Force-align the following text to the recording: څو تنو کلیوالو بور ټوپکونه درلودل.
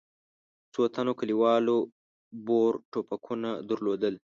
څو 0.73 0.81
تنو 0.93 1.11
کلیوالو 1.19 1.77
بور 2.45 2.73
ټوپکونه 2.91 3.49
درلودل. 3.69 4.15